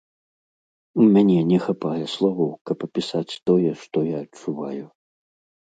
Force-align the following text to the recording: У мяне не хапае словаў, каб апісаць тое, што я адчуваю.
У 1.03 1.05
мяне 1.17 1.35
не 1.51 1.59
хапае 1.65 2.05
словаў, 2.15 2.51
каб 2.71 2.77
апісаць 2.89 3.39
тое, 3.53 3.71
што 3.85 3.97
я 4.13 4.17
адчуваю. 4.25 4.85